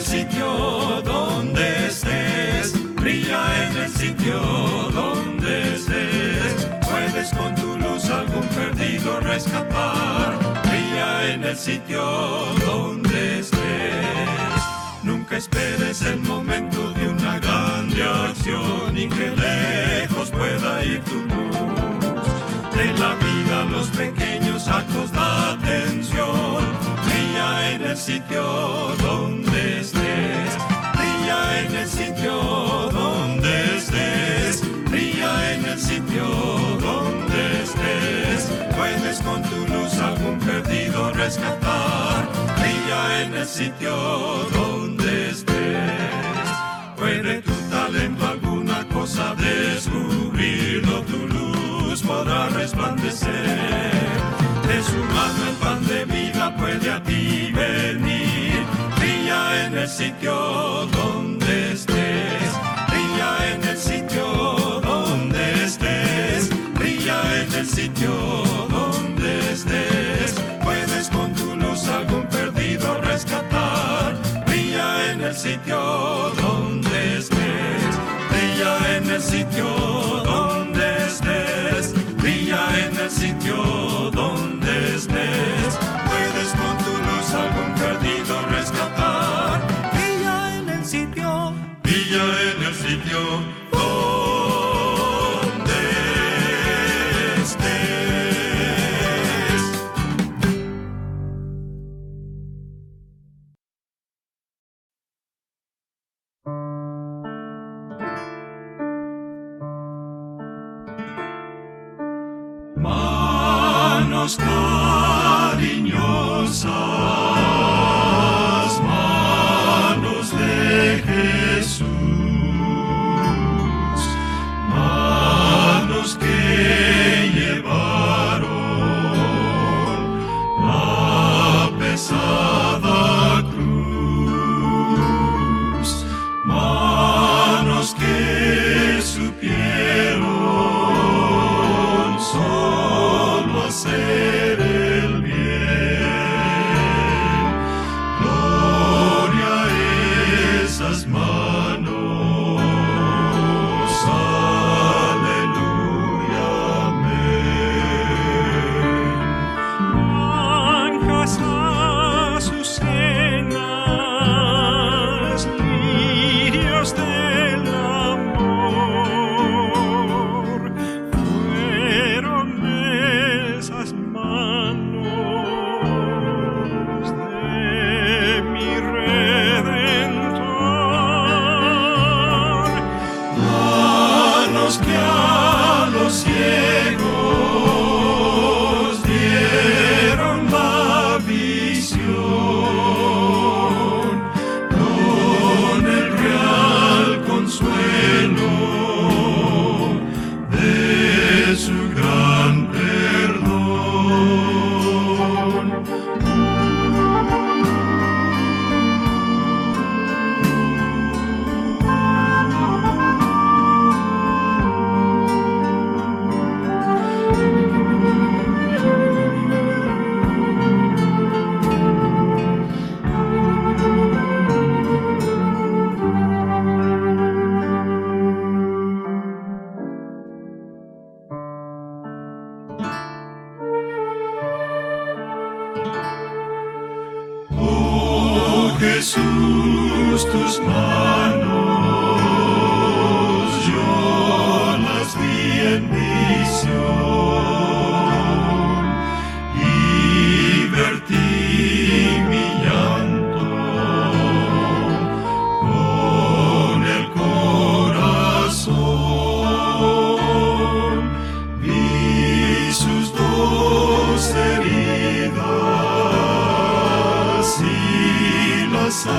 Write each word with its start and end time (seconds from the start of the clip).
el 0.00 0.06
sitio 0.06 1.02
donde 1.04 1.86
estés, 1.86 2.72
brilla 2.94 3.42
en 3.66 3.76
el 3.76 3.90
sitio 3.90 4.40
donde 4.94 5.74
estés. 5.74 6.68
Puedes 6.88 7.28
con 7.34 7.54
tu 7.54 7.76
luz 7.76 8.08
algún 8.08 8.46
perdido 8.48 9.20
rescatar, 9.20 10.38
brilla 10.64 11.34
en 11.34 11.44
el 11.44 11.56
sitio 11.56 12.02
donde 12.64 13.40
estés. 13.40 14.60
Nunca 15.02 15.36
esperes 15.36 16.00
el 16.00 16.20
momento 16.20 16.92
de 16.92 17.08
una 17.08 17.38
grande 17.38 18.02
acción 18.02 18.96
y 18.96 19.06
que 19.06 19.30
lejos 19.36 20.30
pueda 20.30 20.82
ir 20.82 21.04
tu 21.04 21.16
luz. 21.30 21.56
De 22.74 22.86
la 22.94 23.14
vida 23.16 23.64
los 23.70 23.88
pequeños 23.88 24.66
actos 24.66 25.12
da 25.12 25.52
atención, 25.52 26.64
brilla 27.04 27.72
en 27.72 27.82
el 27.82 27.96
sitio 27.98 28.42
donde 29.02 29.09
rescatar, 41.30 42.28
brilla 42.58 43.22
en 43.22 43.34
el 43.34 43.46
sitio 43.46 43.94
donde 44.52 45.30
estés. 45.30 46.48
Puede 46.96 47.40
tu 47.42 47.52
talento 47.70 48.26
alguna 48.26 48.84
cosa 48.92 49.36
descubrirlo, 49.36 51.02
tu 51.02 51.28
luz 51.28 52.02
podrá 52.02 52.48
resplandecer. 52.48 53.92
De 54.66 54.82
su 54.82 54.98
mano 55.14 55.40
el 55.50 55.56
pan 55.62 55.86
de 55.86 56.04
vida 56.04 56.56
puede 56.56 56.90
a 56.90 57.00
ti 57.00 57.52
venir, 57.54 58.64
brilla 58.98 59.66
en 59.66 59.78
el 59.78 59.88
sitio 59.88 60.34
donde 60.98 61.72
estés, 61.74 62.50
brilla 62.88 63.30
en 63.52 63.68
el 63.68 63.78
sitio 63.78 64.24
donde 64.82 65.64
estés, 65.64 66.50
brilla 66.74 67.18
en 67.40 67.52
el 67.54 67.66
sitio 67.66 68.39
el 75.30 75.36
sitio 75.36 75.78
donde 76.42 77.18
estés, 77.18 77.98
brilla 78.30 78.96
en 78.96 79.10
el 79.10 79.22
sitio 79.22 79.89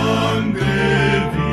y 0.00 0.02
la 0.02 1.49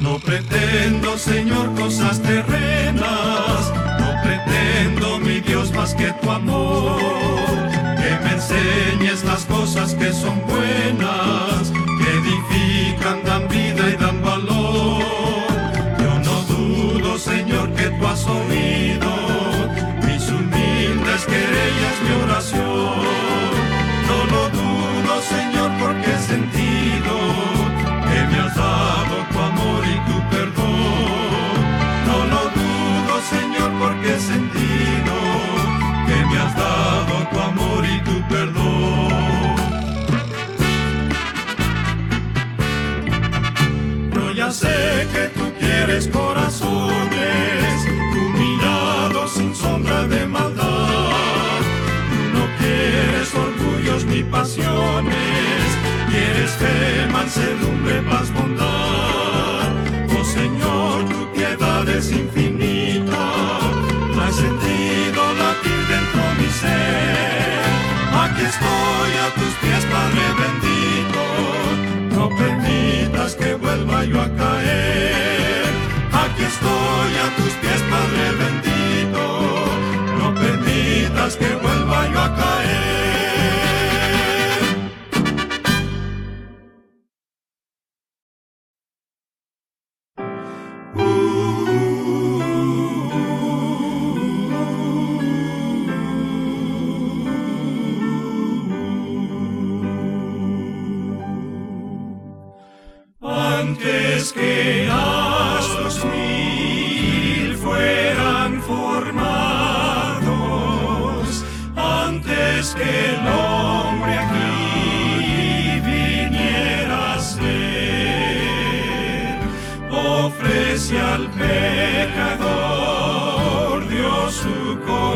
No 0.00 0.18
pretendo, 0.18 1.16
Señor, 1.16 1.72
cosas 1.76 2.20
terrenas, 2.20 3.72
no 4.00 4.22
pretendo, 4.24 5.20
mi 5.20 5.40
Dios, 5.40 5.72
más 5.72 5.94
que 5.94 6.12
tu 6.20 6.30
amor, 6.32 6.98
que 7.96 8.18
me 8.24 8.32
enseñes 8.32 9.22
las 9.22 9.44
cosas 9.44 9.94
que 9.94 10.12
son 10.12 10.42
buenas, 10.48 11.72
que 11.98 12.10
edifican, 12.10 13.22
dan 13.24 13.46
vida 13.46 13.88
y 13.88 13.96
dan 13.96 14.20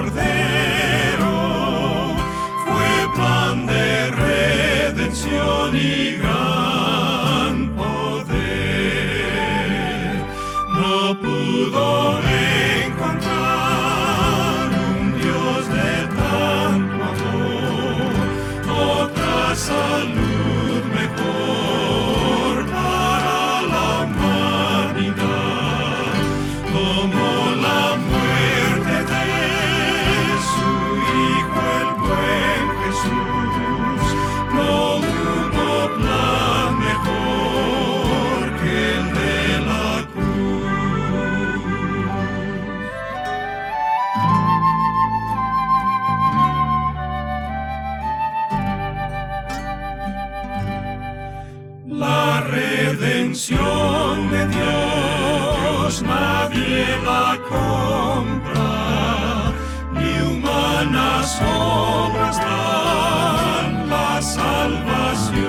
Cordero. 0.00 0.29
redención 53.30 54.30
de 54.30 54.46
Dios 54.48 56.02
nadie 56.02 56.86
la 57.04 57.38
compra, 57.48 58.72
ni 59.92 60.20
humanas 60.20 61.40
obras 61.40 62.36
dan 62.38 63.88
la 63.88 64.20
salvación. 64.20 65.40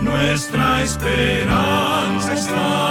Nuestra 0.00 0.82
esperanza 0.82 2.34
está 2.34 2.87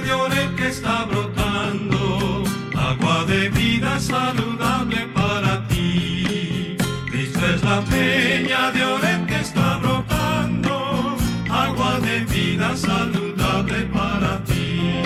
de 0.00 0.12
orel 0.12 0.54
que 0.56 0.68
está 0.68 1.04
brotando, 1.04 2.42
agua 2.76 3.24
de 3.26 3.48
vida 3.50 4.00
saludable 4.00 5.06
para 5.14 5.66
ti. 5.68 6.76
Cristo 7.10 7.40
es 7.46 7.62
la 7.62 7.80
peña 7.82 8.72
de 8.72 8.84
orel 8.84 9.26
que 9.26 9.40
está 9.40 9.78
brotando, 9.78 11.16
agua 11.48 12.00
de 12.00 12.24
vida 12.24 12.76
saludable 12.76 13.82
para 13.92 14.42
ti. 14.44 15.02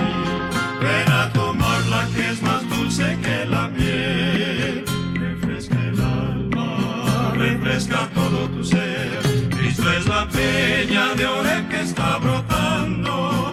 Ven 0.80 1.12
a 1.12 1.30
tomarla 1.32 2.08
que 2.14 2.30
es 2.30 2.42
más 2.42 2.68
dulce 2.70 3.18
que 3.22 3.44
la 3.46 3.68
miel, 3.68 4.84
refresca 5.14 5.78
el 5.84 6.00
alma, 6.00 7.32
refresca 7.34 8.08
todo 8.14 8.48
tu 8.48 8.64
ser. 8.64 9.20
Cristo 9.50 9.92
es 9.92 10.06
la 10.06 10.26
peña 10.28 11.14
de 11.14 11.26
orel 11.26 11.68
que 11.68 11.80
está 11.80 12.18
brotando 12.18 13.47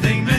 thing 0.00 0.29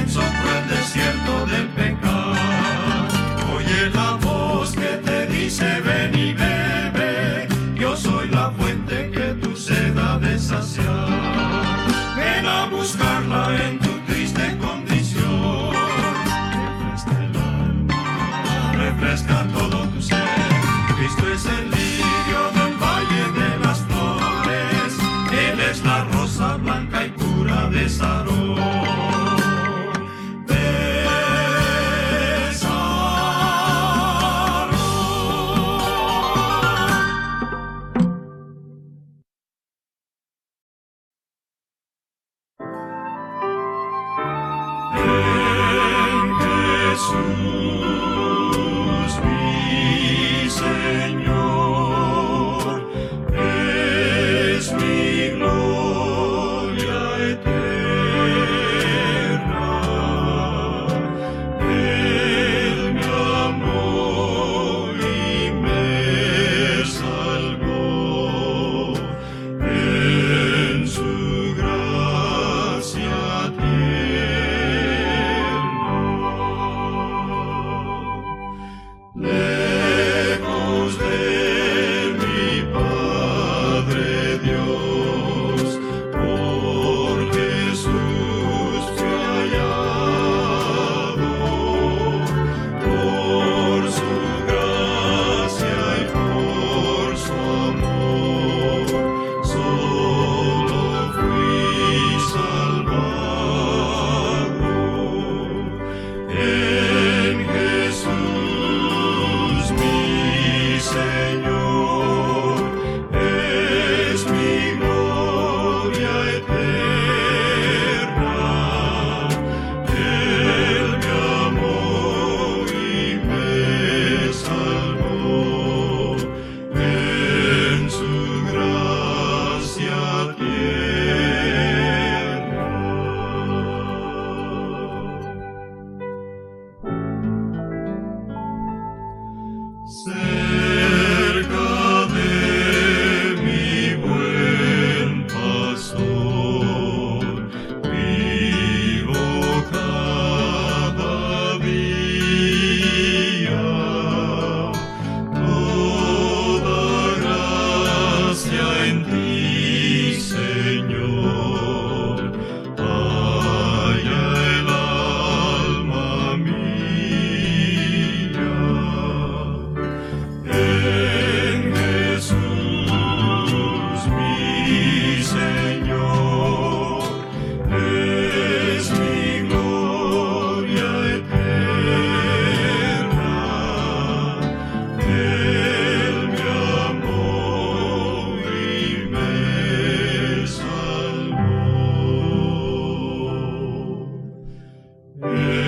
En 195.23 195.61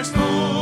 nuestro. 0.00 0.59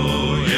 Hallelujah. 0.00 0.49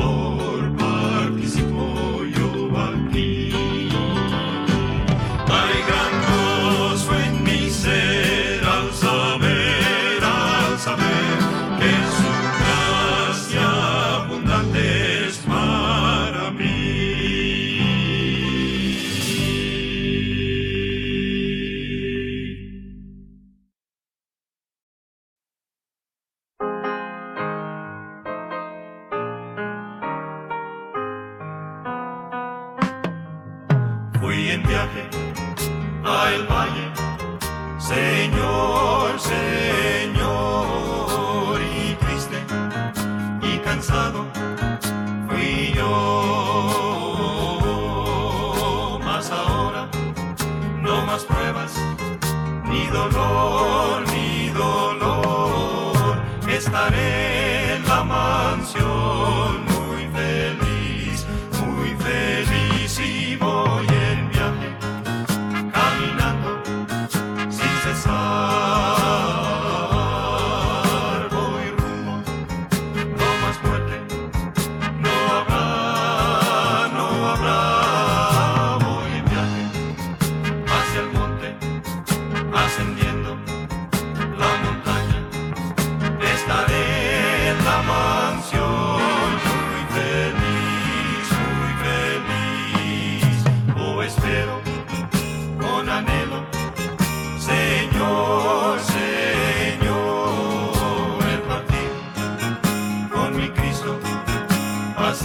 more. 0.00 0.79
ni 52.70 52.86
dolor. 52.92 53.59